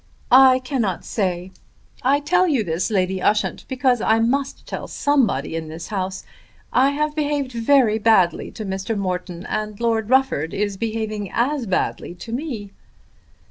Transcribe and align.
"I 0.31 0.57
cannot 0.57 1.05
say. 1.05 1.51
I 2.01 2.21
tell 2.21 2.47
you 2.47 2.63
this, 2.63 2.89
Lady 2.89 3.21
Ushant, 3.21 3.65
because 3.67 4.01
I 4.01 4.17
must 4.17 4.65
tell 4.65 4.87
somebody 4.87 5.55
in 5.55 5.67
this 5.67 5.89
house. 5.89 6.25
I 6.73 6.89
have 6.89 7.13
behaved 7.15 7.51
very 7.51 7.99
badly 7.99 8.49
to 8.53 8.65
Mr. 8.65 8.97
Morton, 8.97 9.45
and 9.45 9.79
Lord 9.79 10.09
Rufford 10.09 10.55
is 10.55 10.75
behaving 10.75 11.29
as 11.31 11.67
badly 11.67 12.15
to 12.15 12.31
me." 12.31 12.71